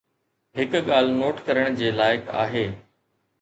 هڪ 0.57 0.71
ڳالهه 0.87 1.17
نوٽ 1.19 1.37
ڪرڻ 1.49 1.77
جي 1.83 1.93
لائق 1.99 2.33
آهي. 2.47 2.65